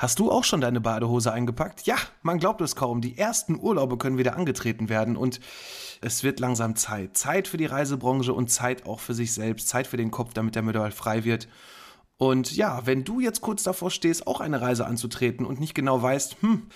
[0.00, 1.82] Hast du auch schon deine Badehose eingepackt?
[1.82, 3.02] Ja, man glaubt es kaum.
[3.02, 5.40] Die ersten Urlaube können wieder angetreten werden und
[6.00, 7.18] es wird langsam Zeit.
[7.18, 9.68] Zeit für die Reisebranche und Zeit auch für sich selbst.
[9.68, 11.48] Zeit für den Kopf, damit der Medal frei wird.
[12.16, 16.00] Und ja, wenn du jetzt kurz davor stehst, auch eine Reise anzutreten und nicht genau
[16.00, 16.68] weißt, hm,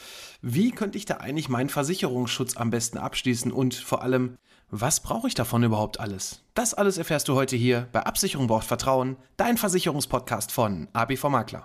[0.42, 4.36] wie könnte ich da eigentlich meinen Versicherungsschutz am besten abschließen und vor allem,
[4.68, 6.42] was brauche ich davon überhaupt alles?
[6.52, 11.64] Das alles erfährst du heute hier bei Absicherung braucht Vertrauen, dein Versicherungspodcast von ABV Makler.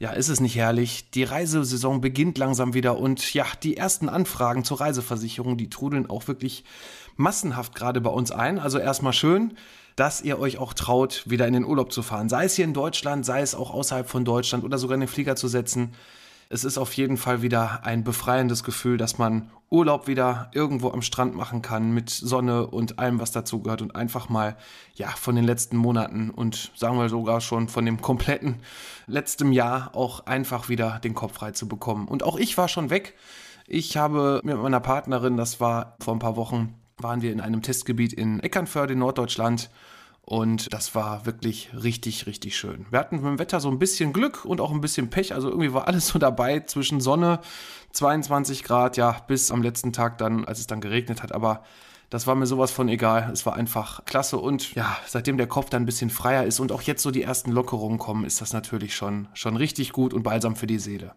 [0.00, 1.10] Ja, ist es nicht herrlich?
[1.10, 6.28] Die Reisesaison beginnt langsam wieder und ja, die ersten Anfragen zur Reiseversicherung, die trudeln auch
[6.28, 6.62] wirklich
[7.16, 8.60] massenhaft gerade bei uns ein.
[8.60, 9.54] Also erstmal schön,
[9.96, 12.28] dass ihr euch auch traut, wieder in den Urlaub zu fahren.
[12.28, 15.08] Sei es hier in Deutschland, sei es auch außerhalb von Deutschland oder sogar in den
[15.08, 15.94] Flieger zu setzen.
[16.50, 21.02] Es ist auf jeden Fall wieder ein befreiendes Gefühl, dass man Urlaub wieder irgendwo am
[21.02, 24.56] Strand machen kann mit Sonne und allem, was dazu gehört und einfach mal,
[24.94, 28.56] ja, von den letzten Monaten und sagen wir sogar schon von dem kompletten
[29.06, 32.08] letzten Jahr auch einfach wieder den Kopf frei zu bekommen.
[32.08, 33.14] Und auch ich war schon weg.
[33.66, 37.60] Ich habe mit meiner Partnerin, das war vor ein paar Wochen, waren wir in einem
[37.60, 39.68] Testgebiet in Eckernförde in Norddeutschland
[40.28, 42.84] und das war wirklich richtig, richtig schön.
[42.90, 45.32] Wir hatten mit dem Wetter so ein bisschen Glück und auch ein bisschen Pech.
[45.32, 47.40] Also irgendwie war alles so dabei zwischen Sonne,
[47.92, 51.32] 22 Grad, ja, bis am letzten Tag dann, als es dann geregnet hat.
[51.32, 51.62] Aber
[52.10, 53.30] das war mir sowas von egal.
[53.32, 54.36] Es war einfach klasse.
[54.36, 57.22] Und ja, seitdem der Kopf dann ein bisschen freier ist und auch jetzt so die
[57.22, 61.14] ersten Lockerungen kommen, ist das natürlich schon, schon richtig gut und balsam für die Seele.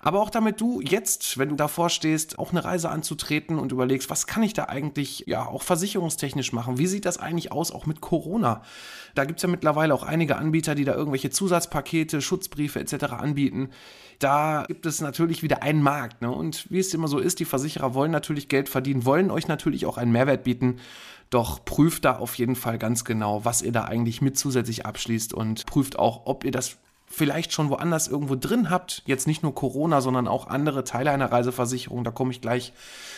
[0.00, 4.10] Aber auch damit du jetzt, wenn du davor stehst, auch eine Reise anzutreten und überlegst,
[4.10, 6.78] was kann ich da eigentlich ja auch versicherungstechnisch machen?
[6.78, 8.62] Wie sieht das eigentlich aus, auch mit Corona?
[9.14, 13.12] Da gibt es ja mittlerweile auch einige Anbieter, die da irgendwelche Zusatzpakete, Schutzbriefe etc.
[13.12, 13.70] anbieten.
[14.18, 16.22] Da gibt es natürlich wieder einen Markt.
[16.22, 16.30] Ne?
[16.30, 19.86] Und wie es immer so ist, die Versicherer wollen natürlich Geld verdienen, wollen euch natürlich
[19.86, 20.76] auch einen Mehrwert bieten.
[21.30, 25.32] Doch prüft da auf jeden Fall ganz genau, was ihr da eigentlich mit zusätzlich abschließt
[25.32, 26.76] und prüft auch, ob ihr das
[27.10, 31.30] vielleicht schon woanders irgendwo drin habt, jetzt nicht nur Corona, sondern auch andere Teile einer
[31.30, 32.72] Reiseversicherung, da komme ich gleich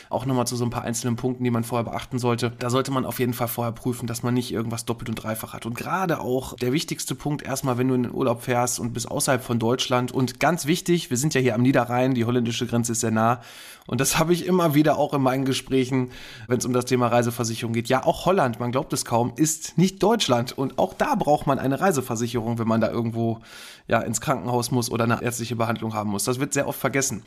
[0.09, 2.53] auch nochmal zu so ein paar einzelnen Punkten, die man vorher beachten sollte.
[2.59, 5.53] Da sollte man auf jeden Fall vorher prüfen, dass man nicht irgendwas doppelt und dreifach
[5.53, 5.67] hat.
[5.67, 9.11] Und gerade auch der wichtigste Punkt erstmal, wenn du in den Urlaub fährst und bist
[9.11, 12.93] außerhalb von Deutschland und ganz wichtig, wir sind ja hier am Niederrhein, die holländische Grenze
[12.93, 13.41] ist sehr nah
[13.87, 16.11] und das habe ich immer wieder auch in meinen Gesprächen,
[16.47, 17.89] wenn es um das Thema Reiseversicherung geht.
[17.89, 21.59] Ja, auch Holland, man glaubt es kaum, ist nicht Deutschland und auch da braucht man
[21.59, 23.41] eine Reiseversicherung, wenn man da irgendwo
[23.89, 26.25] ja, ins Krankenhaus muss oder eine ärztliche Behandlung haben muss.
[26.25, 27.23] Das wird sehr oft vergessen.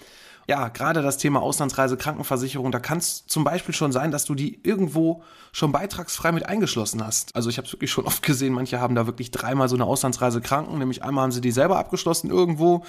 [0.47, 4.35] Ja, gerade das Thema Auslandsreise, Krankenversicherung, da kann es zum Beispiel schon sein, dass du
[4.35, 7.35] die irgendwo schon beitragsfrei mit eingeschlossen hast.
[7.35, 9.85] Also ich habe es wirklich schon oft gesehen, manche haben da wirklich dreimal so eine
[9.85, 12.83] Auslandsreise kranken, nämlich einmal haben sie die selber abgeschlossen irgendwo,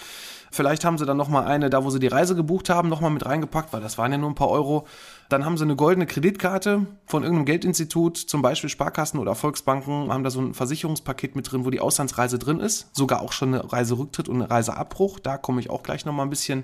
[0.50, 3.24] vielleicht haben sie dann nochmal eine, da wo sie die Reise gebucht haben, nochmal mit
[3.24, 4.86] reingepackt, weil das waren ja nur ein paar Euro.
[5.28, 10.22] Dann haben sie eine goldene Kreditkarte von irgendeinem Geldinstitut, zum Beispiel Sparkassen oder Volksbanken, haben
[10.22, 12.88] da so ein Versicherungspaket mit drin, wo die Auslandsreise drin ist.
[12.92, 15.18] Sogar auch schon eine Reiserücktritt und eine Reiseabbruch.
[15.18, 16.62] Da komme ich auch gleich nochmal ein bisschen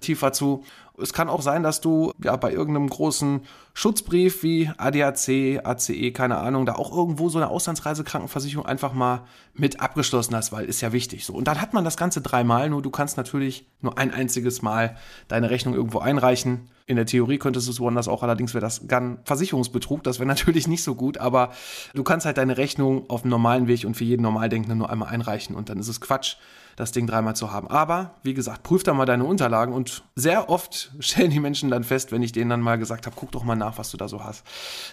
[0.00, 0.64] tiefer zu.
[1.00, 3.42] Es kann auch sein, dass du ja bei irgendeinem großen
[3.74, 9.80] Schutzbrief wie ADAC, ACE, keine Ahnung, da auch irgendwo so eine Auslandsreisekrankenversicherung einfach mal mit
[9.80, 11.34] abgeschlossen hast, weil ist ja wichtig so.
[11.34, 14.96] Und dann hat man das Ganze dreimal, nur du kannst natürlich nur ein einziges Mal
[15.28, 16.70] deine Rechnung irgendwo einreichen.
[16.86, 20.26] In der Theorie könntest du es woanders auch, allerdings wäre das dann Versicherungsbetrug, das wäre
[20.28, 21.50] natürlich nicht so gut, aber
[21.94, 25.10] du kannst halt deine Rechnung auf dem normalen Weg und für jeden Normaldenkenden nur einmal
[25.10, 26.36] einreichen und dann ist es Quatsch
[26.76, 27.68] das Ding dreimal zu haben.
[27.68, 31.84] Aber, wie gesagt, prüf da mal deine Unterlagen und sehr oft stellen die Menschen dann
[31.84, 34.08] fest, wenn ich denen dann mal gesagt habe, guck doch mal nach, was du da
[34.08, 34.44] so hast,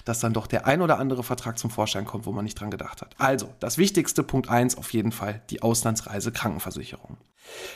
[0.05, 2.71] dass dann doch der ein oder andere Vertrag zum Vorschein kommt, wo man nicht dran
[2.71, 3.15] gedacht hat.
[3.17, 7.17] Also, das wichtigste Punkt eins auf jeden Fall, die Auslandsreise Krankenversicherung.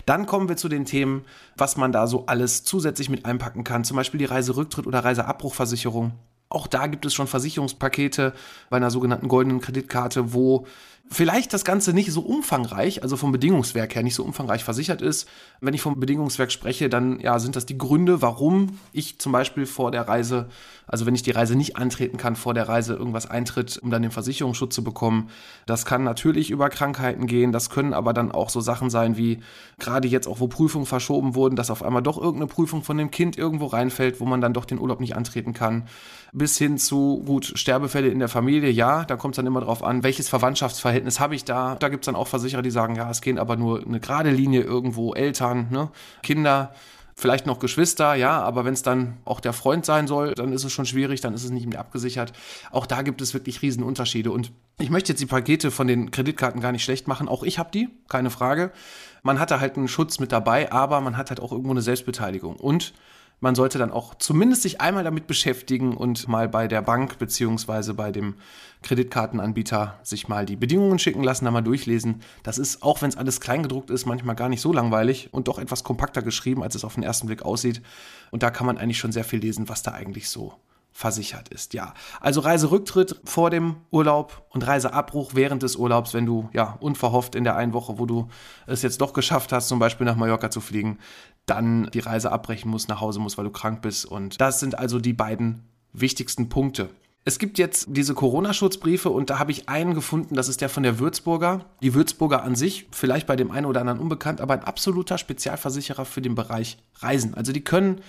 [0.05, 1.25] Dann kommen wir zu den Themen,
[1.55, 6.13] was man da so alles zusätzlich mit einpacken kann, zum Beispiel die Reiserücktritt oder Reiseabbruchversicherung.
[6.49, 8.33] Auch da gibt es schon Versicherungspakete
[8.69, 10.65] bei einer sogenannten goldenen Kreditkarte, wo
[11.09, 15.27] vielleicht das Ganze nicht so umfangreich, also vom Bedingungswerk her nicht so umfangreich versichert ist.
[15.61, 19.65] Wenn ich vom Bedingungswerk spreche, dann ja, sind das die Gründe, warum ich zum Beispiel
[19.65, 20.49] vor der Reise,
[20.85, 24.01] also wenn ich die Reise nicht antreten kann, vor der Reise irgendwas eintritt, um dann
[24.01, 25.29] den Versicherungsschutz zu bekommen.
[25.65, 29.39] Das kann natürlich über Krankheiten gehen, das können aber dann auch so Sachen sein wie
[29.79, 33.11] gerade jetzt auch, wo Prüfungen verschoben wurden, dass auf einmal doch irgendeine Prüfung von dem
[33.11, 35.87] Kind irgendwo reinfällt, wo man dann doch den Urlaub nicht antreten kann.
[36.33, 39.83] Bis hin zu, gut, Sterbefälle in der Familie, ja, da kommt es dann immer drauf
[39.83, 41.75] an, welches Verwandtschaftsverhältnis Verhältnis habe ich da.
[41.75, 44.31] Da gibt es dann auch Versicherer, die sagen, ja, es gehen aber nur eine gerade
[44.31, 45.91] Linie irgendwo, Eltern, ne,
[46.23, 46.73] Kinder,
[47.15, 50.63] vielleicht noch Geschwister, ja, aber wenn es dann auch der Freund sein soll, dann ist
[50.63, 52.33] es schon schwierig, dann ist es nicht mehr abgesichert.
[52.71, 54.31] Auch da gibt es wirklich Riesenunterschiede.
[54.31, 57.27] Und ich möchte jetzt die Pakete von den Kreditkarten gar nicht schlecht machen.
[57.27, 58.71] Auch ich habe die, keine Frage.
[59.21, 61.81] Man hat da halt einen Schutz mit dabei, aber man hat halt auch irgendwo eine
[61.83, 62.55] Selbstbeteiligung.
[62.55, 62.93] Und
[63.39, 67.93] man sollte dann auch zumindest sich einmal damit beschäftigen und mal bei der Bank beziehungsweise
[67.93, 68.35] bei dem
[68.81, 72.21] Kreditkartenanbieter sich mal die Bedingungen schicken lassen, da mal durchlesen.
[72.43, 75.59] Das ist, auch wenn es alles kleingedruckt ist, manchmal gar nicht so langweilig und doch
[75.59, 77.81] etwas kompakter geschrieben, als es auf den ersten Blick aussieht.
[78.31, 80.53] Und da kann man eigentlich schon sehr viel lesen, was da eigentlich so
[80.97, 81.75] versichert ist.
[81.75, 87.35] Ja, also Reiserücktritt vor dem Urlaub und Reiseabbruch während des Urlaubs, wenn du ja unverhofft
[87.35, 88.29] in der einen Woche, wo du
[88.65, 90.97] es jetzt doch geschafft hast, zum Beispiel nach Mallorca zu fliegen,
[91.47, 94.05] dann die Reise abbrechen musst, nach Hause musst, weil du krank bist.
[94.05, 95.63] Und das sind also die beiden
[95.93, 96.89] wichtigsten Punkte.
[97.25, 100.83] Es gibt jetzt diese Corona-Schutzbriefe und da habe ich einen gefunden, das ist der von
[100.83, 101.65] der Würzburger.
[101.81, 106.05] Die Würzburger an sich, vielleicht bei dem einen oder anderen unbekannt, aber ein absoluter Spezialversicherer
[106.05, 107.33] für den Bereich Reisen.
[107.33, 107.99] Also die können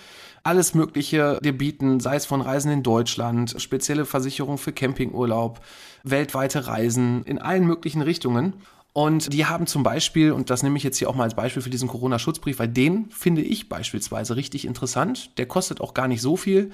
[0.44, 5.60] alles Mögliche dir bieten, sei es von Reisen in Deutschland, spezielle Versicherung für Campingurlaub,
[6.04, 8.54] weltweite Reisen in allen möglichen Richtungen.
[8.92, 11.62] Und die haben zum Beispiel, und das nehme ich jetzt hier auch mal als Beispiel
[11.62, 15.38] für diesen Corona-Schutzbrief, weil den finde ich beispielsweise richtig interessant.
[15.38, 16.70] Der kostet auch gar nicht so viel.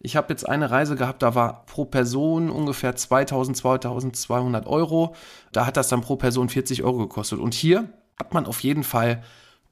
[0.00, 5.14] Ich habe jetzt eine Reise gehabt, da war pro Person ungefähr 2000, 2200 Euro.
[5.52, 7.38] Da hat das dann pro Person 40 Euro gekostet.
[7.40, 7.88] Und hier
[8.18, 9.22] hat man auf jeden Fall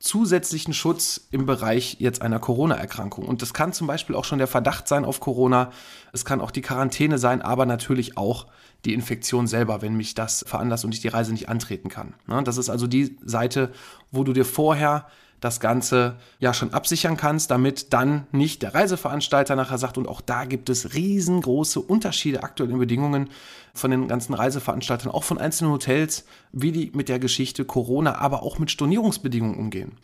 [0.04, 3.24] zusätzlichen Schutz im Bereich jetzt einer Corona-Erkrankung.
[3.24, 5.70] Und das kann zum Beispiel auch schon der Verdacht sein auf Corona.
[6.12, 8.46] Es kann auch die Quarantäne sein, aber natürlich auch
[8.84, 12.12] die Infektion selber, wenn mich das veranlasst und ich die Reise nicht antreten kann.
[12.26, 13.72] Ne, das ist also die Seite,
[14.12, 15.06] wo du dir vorher
[15.44, 20.22] das Ganze ja schon absichern kannst, damit dann nicht der Reiseveranstalter nachher sagt, und auch
[20.22, 23.28] da gibt es riesengroße Unterschiede aktuell in Bedingungen
[23.74, 28.42] von den ganzen Reiseveranstaltern, auch von einzelnen Hotels, wie die mit der Geschichte Corona, aber
[28.42, 29.98] auch mit Stornierungsbedingungen umgehen.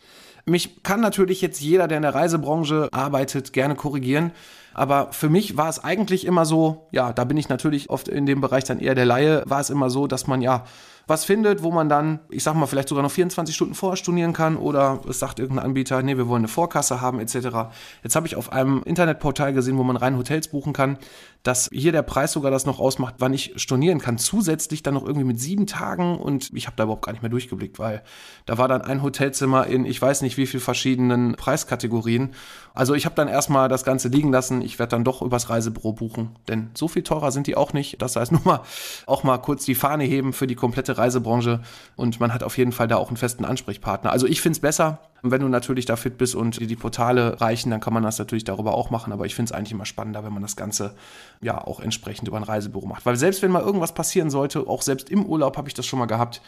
[0.45, 4.33] Mich kann natürlich jetzt jeder, der in der Reisebranche arbeitet, gerne korrigieren.
[4.73, 8.25] Aber für mich war es eigentlich immer so, ja, da bin ich natürlich oft in
[8.25, 10.63] dem Bereich dann eher der Laie, war es immer so, dass man ja
[11.07, 14.33] was findet, wo man dann, ich sag mal, vielleicht sogar noch 24 Stunden vorher stornieren
[14.33, 17.73] kann oder es sagt irgendein Anbieter, nee, wir wollen eine Vorkasse haben etc.
[18.03, 20.97] Jetzt habe ich auf einem Internetportal gesehen, wo man rein Hotels buchen kann,
[21.43, 24.17] dass hier der Preis sogar das noch ausmacht, wann ich stornieren kann.
[24.17, 27.29] Zusätzlich dann noch irgendwie mit sieben Tagen und ich habe da überhaupt gar nicht mehr
[27.29, 28.03] durchgeblickt, weil
[28.45, 32.33] da war dann ein Hotelzimmer in ich weiß nicht wie viel verschiedenen Preiskategorien.
[32.73, 36.35] Also ich habe dann erstmal das Ganze liegen Ich werde dann doch übers Reisebüro buchen,
[36.47, 38.01] denn so viel teurer sind die auch nicht.
[38.01, 38.61] Das heißt nur mal
[39.07, 41.61] auch mal kurz die Fahne heben für die komplette Reisebranche
[41.95, 44.11] und man hat auf jeden Fall da auch einen festen Ansprechpartner.
[44.11, 47.39] Also ich finde es besser, wenn du natürlich da fit bist und dir die Portale
[47.39, 49.13] reichen, dann kann man das natürlich darüber auch machen.
[49.13, 50.95] Aber ich finde es eigentlich immer spannender, wenn man das Ganze
[51.41, 53.05] ja auch entsprechend über ein Reisebüro macht.
[53.05, 55.99] Weil selbst wenn mal irgendwas passieren sollte, auch selbst im Urlaub habe ich das schon
[55.99, 56.41] mal gehabt,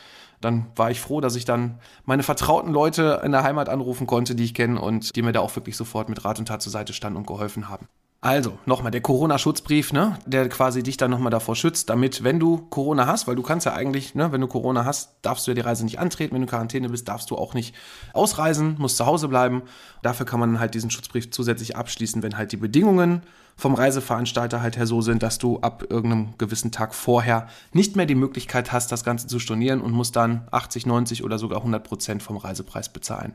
[0.43, 4.35] dann war ich froh, dass ich dann meine vertrauten Leute in der Heimat anrufen konnte,
[4.35, 6.71] die ich kenne und die mir da auch wirklich sofort mit Rat und Tat zur
[6.71, 7.88] Seite standen und geholfen haben.
[8.24, 12.56] Also, nochmal der Corona-Schutzbrief, ne, der quasi dich dann nochmal davor schützt, damit, wenn du
[12.70, 15.56] Corona hast, weil du kannst ja eigentlich, ne, wenn du Corona hast, darfst du ja
[15.56, 17.75] die Reise nicht antreten, wenn du Quarantäne bist, darfst du auch nicht
[18.13, 19.63] ausreisen, musst zu Hause bleiben.
[20.03, 23.24] Dafür kann man halt diesen Schutzbrief zusätzlich abschließen, wenn halt die Bedingungen
[23.58, 28.06] vom Reiseveranstalter halt her so sind, dass du ab irgendeinem gewissen Tag vorher nicht mehr
[28.06, 31.84] die Möglichkeit hast, das Ganze zu stornieren und musst dann 80, 90 oder sogar 100
[31.84, 33.34] Prozent vom Reisepreis bezahlen.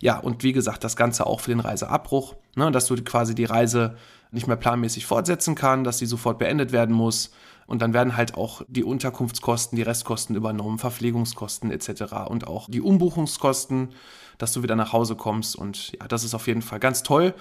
[0.00, 3.44] Ja, und wie gesagt, das Ganze auch für den Reiseabbruch, ne, dass du quasi die
[3.44, 3.96] Reise
[4.30, 7.30] nicht mehr planmäßig fortsetzen kann, dass sie sofort beendet werden muss.
[7.66, 12.14] Und dann werden halt auch die Unterkunftskosten, die Restkosten übernommen, Verpflegungskosten etc.
[12.28, 13.90] und auch die Umbuchungskosten,
[14.38, 15.56] dass du wieder nach Hause kommst.
[15.56, 17.34] Und ja, das ist auf jeden Fall ganz toll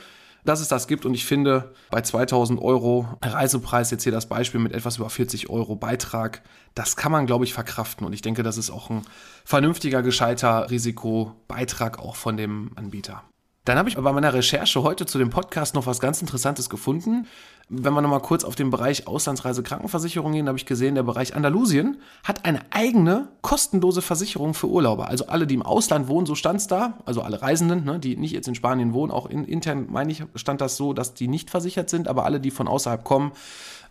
[0.47, 1.05] dass es das gibt.
[1.05, 5.49] Und ich finde, bei 2000 Euro Reisepreis, jetzt hier das Beispiel mit etwas über 40
[5.49, 6.41] Euro Beitrag,
[6.73, 8.05] das kann man, glaube ich, verkraften.
[8.05, 9.01] Und ich denke, das ist auch ein
[9.43, 13.23] vernünftiger, gescheiter Risikobeitrag auch von dem Anbieter.
[13.67, 17.27] Dann habe ich bei meiner Recherche heute zu dem Podcast noch was ganz Interessantes gefunden.
[17.67, 21.35] Wenn wir nochmal kurz auf den Bereich Auslandsreise Krankenversicherung gehen, habe ich gesehen, der Bereich
[21.35, 25.09] Andalusien hat eine eigene kostenlose Versicherung für Urlauber.
[25.09, 28.15] Also alle, die im Ausland wohnen, so stand es da, also alle Reisenden, ne, die
[28.15, 31.27] nicht jetzt in Spanien wohnen, auch in, intern, meine ich, stand das so, dass die
[31.27, 33.33] nicht versichert sind, aber alle, die von außerhalb kommen,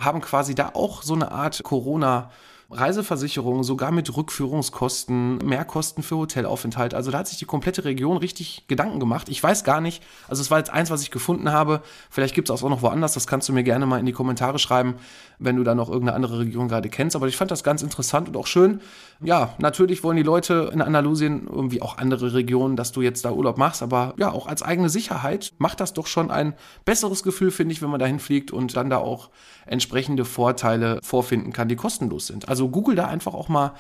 [0.00, 2.30] haben quasi da auch so eine Art Corona-
[2.68, 6.94] Reiseversicherung, sogar mit Rückführungskosten, Mehrkosten für Hotelaufenthalt.
[6.94, 9.28] Also da hat sich die komplette Region richtig Gedanken gemacht.
[9.28, 11.82] Ich weiß gar nicht, also es war jetzt eins, was ich gefunden habe.
[12.10, 14.58] Vielleicht gibt es auch noch woanders, das kannst du mir gerne mal in die Kommentare
[14.58, 14.94] schreiben,
[15.38, 17.14] wenn du da noch irgendeine andere Region gerade kennst.
[17.14, 18.80] Aber ich fand das ganz interessant und auch schön.
[19.20, 23.30] Ja, natürlich wollen die Leute in Andalusien, irgendwie auch andere Regionen, dass du jetzt da
[23.30, 26.54] Urlaub machst, aber ja, auch als eigene Sicherheit macht das doch schon ein
[26.84, 29.30] besseres Gefühl, finde ich, wenn man dahin fliegt und dann da auch
[29.66, 32.48] entsprechende Vorteile vorfinden kann, die kostenlos sind.
[32.48, 33.72] Also google da einfach auch mal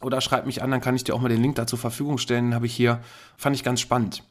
[0.00, 2.18] oder schreib mich an, dann kann ich dir auch mal den Link da zur Verfügung
[2.18, 2.54] stellen.
[2.54, 3.00] Habe ich hier,
[3.36, 4.22] fand ich ganz spannend.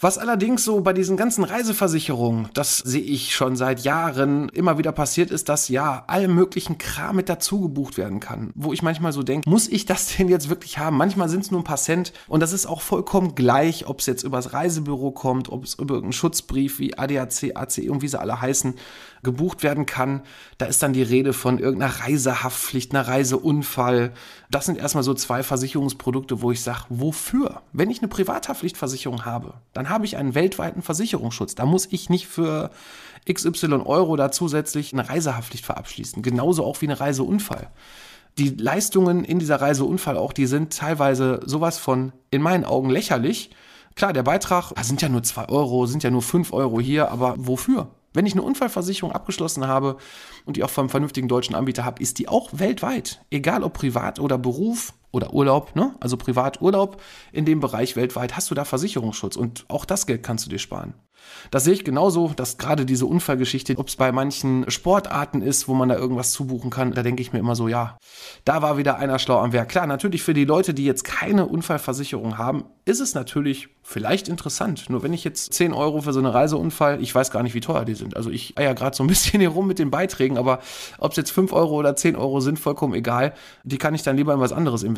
[0.00, 4.92] Was allerdings so bei diesen ganzen Reiseversicherungen, das sehe ich schon seit Jahren immer wieder
[4.92, 8.52] passiert ist, dass ja all möglichen Kram mit dazu gebucht werden kann.
[8.54, 10.96] Wo ich manchmal so denke, muss ich das denn jetzt wirklich haben?
[10.96, 14.06] Manchmal sind es nur ein paar Cent und das ist auch vollkommen gleich, ob es
[14.06, 18.20] jetzt übers Reisebüro kommt, ob es über irgendeinen Schutzbrief wie ADAC, ACE und wie sie
[18.20, 18.74] alle heißen,
[19.22, 20.22] gebucht werden kann.
[20.58, 24.12] Da ist dann die Rede von irgendeiner Reisehaftpflicht, einer Reiseunfall.
[24.50, 27.62] Das sind erstmal so zwei Versicherungsprodukte, wo ich sage, wofür?
[27.72, 31.54] Wenn ich eine Privathaftpflichtversicherung habe, dann habe ich einen weltweiten Versicherungsschutz.
[31.54, 32.70] Da muss ich nicht für
[33.30, 36.22] XY Euro da zusätzlich eine Reisehaftpflicht verabschließen.
[36.22, 37.70] Genauso auch wie eine Reiseunfall
[38.38, 43.50] die Leistungen in dieser Reiseunfall auch, die sind teilweise sowas von in meinen Augen lächerlich.
[43.96, 47.34] Klar, der Beitrag sind ja nur zwei Euro, sind ja nur fünf Euro hier, aber
[47.36, 47.88] wofür?
[48.12, 49.96] Wenn ich eine Unfallversicherung abgeschlossen habe
[50.44, 54.18] und die auch vom vernünftigen deutschen Anbieter habe, ist die auch weltweit, egal ob privat
[54.18, 55.94] oder Beruf oder Urlaub, ne?
[56.00, 57.00] also Privaturlaub
[57.32, 60.58] in dem Bereich weltweit, hast du da Versicherungsschutz und auch das Geld kannst du dir
[60.58, 60.94] sparen.
[61.50, 65.74] Das sehe ich genauso, dass gerade diese Unfallgeschichte, ob es bei manchen Sportarten ist, wo
[65.74, 67.98] man da irgendwas zubuchen kann, da denke ich mir immer so, ja,
[68.44, 69.68] da war wieder einer schlau am Werk.
[69.68, 74.90] Klar, natürlich für die Leute, die jetzt keine Unfallversicherung haben, ist es natürlich vielleicht interessant.
[74.90, 77.60] Nur wenn ich jetzt 10 Euro für so eine Reiseunfall, ich weiß gar nicht, wie
[77.60, 78.16] teuer die sind.
[78.16, 80.60] Also ich eier gerade so ein bisschen hier rum mit den Beiträgen, aber
[80.98, 83.34] ob es jetzt 5 Euro oder 10 Euro sind, vollkommen egal.
[83.64, 84.97] Die kann ich dann lieber in was anderes investieren.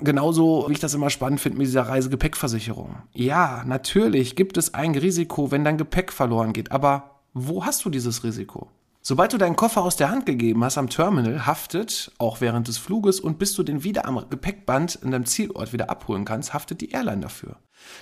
[0.00, 2.96] Genauso wie ich das immer spannend finde mit dieser Reisegepäckversicherung.
[3.12, 6.72] Ja, natürlich gibt es ein Risiko, wenn dein Gepäck verloren geht.
[6.72, 8.70] Aber wo hast du dieses Risiko?
[9.02, 12.76] Sobald du deinen Koffer aus der Hand gegeben hast am Terminal, haftet, auch während des
[12.76, 16.80] Fluges und bis du den wieder am Gepäckband in deinem Zielort wieder abholen kannst, haftet
[16.80, 17.56] die Airline dafür.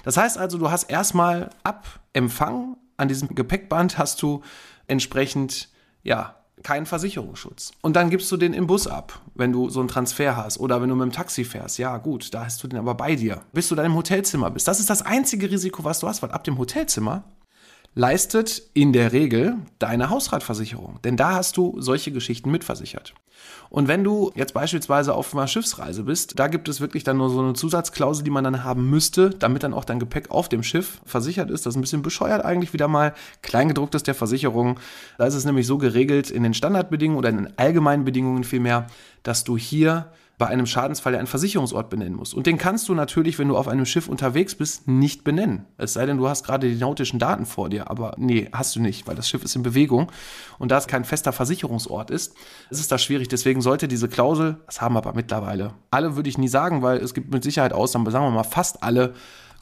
[0.04, 4.42] Das heißt also, du hast erstmal ab Empfang an diesem Gepäckband hast du
[4.86, 5.68] entsprechend,
[6.02, 7.72] ja, keinen Versicherungsschutz.
[7.82, 10.80] Und dann gibst du den im Bus ab, wenn du so einen Transfer hast oder
[10.80, 11.78] wenn du mit dem Taxi fährst.
[11.78, 14.68] Ja, gut, da hast du den aber bei dir, bis du dann im Hotelzimmer bist.
[14.68, 17.24] Das ist das einzige Risiko, was du hast, weil ab dem Hotelzimmer
[17.94, 20.98] leistet in der Regel deine Hausratversicherung.
[21.04, 23.14] Denn da hast du solche Geschichten mitversichert.
[23.70, 27.30] Und wenn du jetzt beispielsweise auf einer Schiffsreise bist, da gibt es wirklich dann nur
[27.30, 30.62] so eine Zusatzklausel, die man dann haben müsste, damit dann auch dein Gepäck auf dem
[30.62, 31.66] Schiff versichert ist.
[31.66, 33.14] Das ist ein bisschen bescheuert eigentlich wieder mal.
[33.42, 34.78] Kleingedrucktes der Versicherung.
[35.18, 38.86] Da ist es nämlich so geregelt in den Standardbedingungen oder in den allgemeinen Bedingungen vielmehr,
[39.22, 42.34] dass du hier bei einem Schadensfall ja einen Versicherungsort benennen musst.
[42.34, 45.66] Und den kannst du natürlich, wenn du auf einem Schiff unterwegs bist, nicht benennen.
[45.78, 47.88] Es sei denn, du hast gerade die nautischen Daten vor dir.
[47.88, 50.10] Aber nee, hast du nicht, weil das Schiff ist in Bewegung.
[50.58, 52.34] Und da es kein fester Versicherungsort ist,
[52.70, 53.28] ist es da schwierig.
[53.28, 57.14] Deswegen sollte diese Klausel, das haben aber mittlerweile alle, würde ich nie sagen, weil es
[57.14, 59.14] gibt mit Sicherheit Ausnahmen, sagen wir mal fast alle,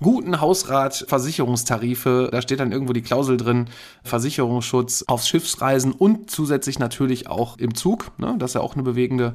[0.02, 2.29] guten Hausrat-Versicherungstarife.
[2.33, 3.69] Da steht dann irgendwo die Klausel drin,
[4.02, 8.11] Versicherungsschutz auf Schiffsreisen und zusätzlich natürlich auch im Zug.
[8.19, 8.35] Ne?
[8.38, 9.35] Das ist ja auch eine bewegende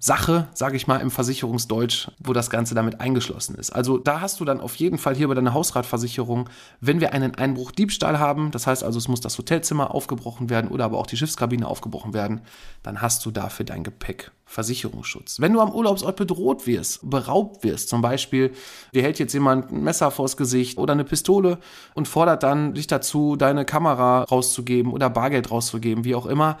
[0.00, 3.70] Sache, sage ich mal, im Versicherungsdeutsch, wo das Ganze damit eingeschlossen ist.
[3.70, 6.48] Also da hast du dann auf jeden Fall hier bei deiner Hausratversicherung,
[6.80, 10.70] wenn wir einen Einbruch Diebstahl haben, das heißt also, es muss das Hotelzimmer aufgebrochen werden
[10.70, 12.42] oder aber auch die Schiffskabine aufgebrochen werden,
[12.82, 15.40] dann hast du dafür dein Gepäck Versicherungsschutz.
[15.40, 18.52] Wenn du am Urlaubsort bedroht wirst, beraubt wirst, zum Beispiel,
[18.94, 21.58] dir hält jetzt jemand ein Messer vors Gesicht oder eine Pistole
[21.94, 26.56] und fordert dann dich dazu, deine Kamera rauszugeben oder Bargeld rauszugeben, wie auch immer,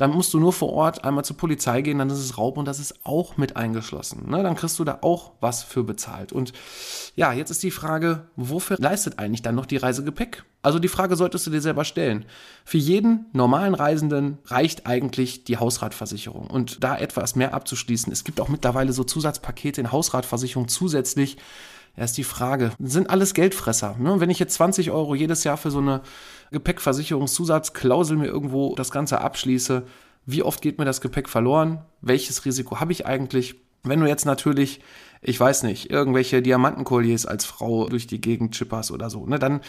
[0.00, 2.64] dann musst du nur vor Ort einmal zur Polizei gehen, dann ist es Raub und
[2.64, 4.30] das ist auch mit eingeschlossen.
[4.30, 4.42] Ne?
[4.42, 6.32] Dann kriegst du da auch was für bezahlt.
[6.32, 6.54] Und
[7.16, 10.44] ja, jetzt ist die Frage, wofür leistet eigentlich dann noch die Reisegepäck?
[10.62, 12.24] Also die Frage solltest du dir selber stellen.
[12.64, 16.46] Für jeden normalen Reisenden reicht eigentlich die Hausratversicherung.
[16.46, 21.36] Und da etwas mehr abzuschließen, es gibt auch mittlerweile so Zusatzpakete in Hausratversicherung zusätzlich.
[21.96, 22.72] Ist die Frage.
[22.78, 23.96] sind alles Geldfresser.
[23.98, 24.20] Ne?
[24.20, 26.00] Wenn ich jetzt 20 Euro jedes Jahr für so eine
[26.50, 29.84] Gepäckversicherungszusatzklausel mir irgendwo das Ganze abschließe,
[30.26, 31.82] wie oft geht mir das Gepäck verloren?
[32.00, 33.56] Welches Risiko habe ich eigentlich?
[33.82, 34.80] Wenn du jetzt natürlich,
[35.22, 39.60] ich weiß nicht, irgendwelche Diamantenkolliers als Frau durch die Gegend chipperst oder so, ne, dann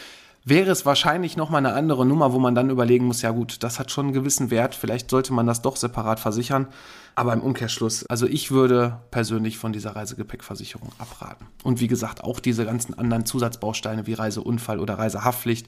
[0.44, 3.78] wäre es wahrscheinlich nochmal eine andere Nummer, wo man dann überlegen muss, ja gut, das
[3.78, 6.68] hat schon einen gewissen Wert, vielleicht sollte man das doch separat versichern.
[7.14, 11.46] Aber im Umkehrschluss, also ich würde persönlich von dieser Reisegepäckversicherung abraten.
[11.62, 15.66] Und wie gesagt, auch diese ganzen anderen Zusatzbausteine wie Reiseunfall oder Reisehaftpflicht.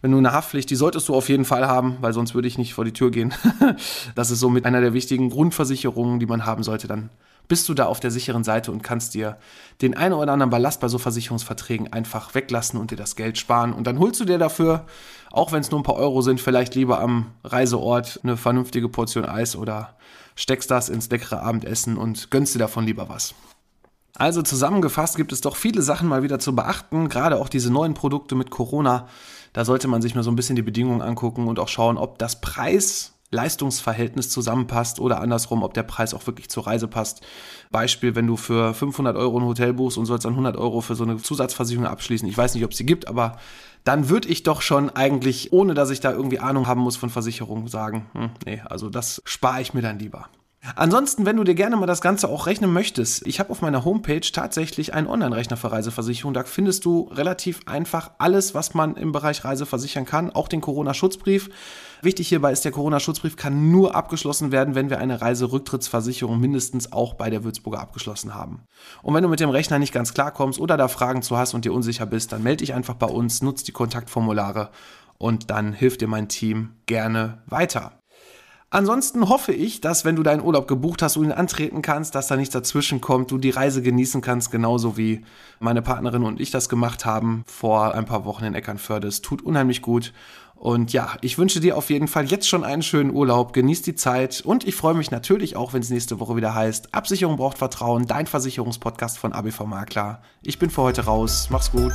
[0.00, 2.56] Wenn du eine Haftpflicht, die solltest du auf jeden Fall haben, weil sonst würde ich
[2.56, 3.34] nicht vor die Tür gehen.
[4.14, 6.88] das ist somit einer der wichtigen Grundversicherungen, die man haben sollte.
[6.88, 7.10] Dann
[7.48, 9.38] bist du da auf der sicheren Seite und kannst dir
[9.80, 13.72] den einen oder anderen Ballast bei so Versicherungsverträgen einfach weglassen und dir das Geld sparen.
[13.72, 14.84] Und dann holst du dir dafür,
[15.30, 19.24] auch wenn es nur ein paar Euro sind, vielleicht lieber am Reiseort eine vernünftige Portion
[19.24, 19.96] Eis oder
[20.36, 23.34] steckst das ins leckere Abendessen und gönnst dir davon lieber was.
[24.14, 27.94] Also zusammengefasst gibt es doch viele Sachen mal wieder zu beachten, gerade auch diese neuen
[27.94, 29.06] Produkte mit Corona.
[29.52, 32.18] Da sollte man sich mal so ein bisschen die Bedingungen angucken und auch schauen, ob
[32.18, 37.20] das Preis Leistungsverhältnis zusammenpasst oder andersrum, ob der Preis auch wirklich zur Reise passt.
[37.70, 40.94] Beispiel, wenn du für 500 Euro ein Hotel buchst und sollst dann 100 Euro für
[40.94, 42.28] so eine Zusatzversicherung abschließen.
[42.28, 43.38] Ich weiß nicht, ob es sie gibt, aber
[43.84, 47.10] dann würde ich doch schon eigentlich, ohne dass ich da irgendwie Ahnung haben muss von
[47.10, 50.28] Versicherungen, sagen, hm, nee, also das spare ich mir dann lieber.
[50.74, 53.84] Ansonsten, wenn du dir gerne mal das Ganze auch rechnen möchtest, ich habe auf meiner
[53.84, 56.34] Homepage tatsächlich einen Online-Rechner für Reiseversicherung.
[56.34, 60.60] Da findest du relativ einfach alles, was man im Bereich Reise versichern kann, auch den
[60.60, 61.48] Corona-Schutzbrief.
[62.02, 67.14] Wichtig hierbei ist, der Corona-Schutzbrief kann nur abgeschlossen werden, wenn wir eine Reiserücktrittsversicherung mindestens auch
[67.14, 68.62] bei der Würzburger abgeschlossen haben.
[69.02, 71.64] Und wenn du mit dem Rechner nicht ganz klarkommst oder da Fragen zu hast und
[71.64, 74.70] dir unsicher bist, dann melde dich einfach bei uns, nutz die Kontaktformulare
[75.18, 77.97] und dann hilft dir mein Team gerne weiter.
[78.70, 82.26] Ansonsten hoffe ich, dass wenn du deinen Urlaub gebucht hast, du ihn antreten kannst, dass
[82.26, 85.22] da nichts dazwischen kommt, du die Reise genießen kannst, genauso wie
[85.58, 89.08] meine Partnerin und ich das gemacht haben vor ein paar Wochen in Eckernförde.
[89.08, 90.12] Es tut unheimlich gut.
[90.54, 93.94] Und ja, ich wünsche dir auf jeden Fall jetzt schon einen schönen Urlaub, genieß die
[93.94, 97.58] Zeit und ich freue mich natürlich auch, wenn es nächste Woche wieder heißt, Absicherung braucht
[97.58, 100.20] Vertrauen, dein Versicherungspodcast von ABV Makler.
[100.42, 101.94] Ich bin für heute raus, mach's gut.